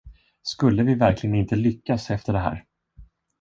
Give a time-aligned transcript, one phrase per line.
[0.43, 2.65] Skulle vi verkligen inte lyckas efter det här?